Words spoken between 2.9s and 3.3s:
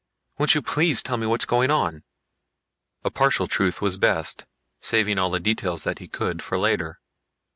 A